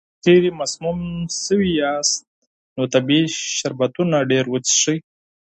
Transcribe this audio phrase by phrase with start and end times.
[0.07, 0.99] که چېرې مسموم
[1.45, 2.21] شوي یاست،
[2.75, 3.25] نو طبیعي
[3.57, 4.97] شربتونه ډېر وڅښئ.